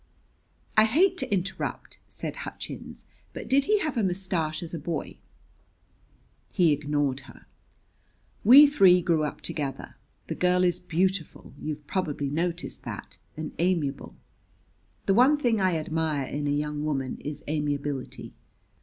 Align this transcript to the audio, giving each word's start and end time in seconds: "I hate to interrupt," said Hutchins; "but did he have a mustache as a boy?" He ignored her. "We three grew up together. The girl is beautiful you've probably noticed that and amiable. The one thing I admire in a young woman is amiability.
"I 0.75 0.85
hate 0.85 1.15
to 1.19 1.31
interrupt," 1.31 1.99
said 2.07 2.37
Hutchins; 2.37 3.05
"but 3.33 3.47
did 3.47 3.65
he 3.65 3.77
have 3.81 3.97
a 3.97 4.03
mustache 4.03 4.63
as 4.63 4.73
a 4.73 4.79
boy?" 4.79 5.17
He 6.51 6.71
ignored 6.71 7.19
her. 7.29 7.45
"We 8.43 8.65
three 8.65 8.99
grew 9.03 9.23
up 9.25 9.41
together. 9.41 9.93
The 10.25 10.33
girl 10.33 10.63
is 10.63 10.79
beautiful 10.79 11.53
you've 11.61 11.85
probably 11.85 12.31
noticed 12.31 12.81
that 12.81 13.19
and 13.37 13.51
amiable. 13.59 14.15
The 15.05 15.13
one 15.13 15.37
thing 15.37 15.61
I 15.61 15.75
admire 15.77 16.25
in 16.25 16.47
a 16.47 16.51
young 16.51 16.83
woman 16.83 17.19
is 17.19 17.43
amiability. 17.47 18.33